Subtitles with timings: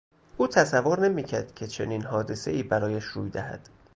[0.37, 3.69] او تصور نمیکرد که چنین حادثهای برایش روی دهد.